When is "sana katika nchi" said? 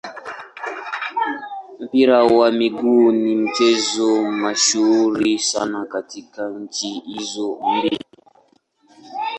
5.39-6.89